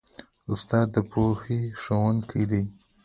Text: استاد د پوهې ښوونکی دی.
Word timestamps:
استاد 0.53 0.87
د 0.93 0.95
پوهې 1.11 1.59
ښوونکی 1.81 2.43
دی. 2.51 2.63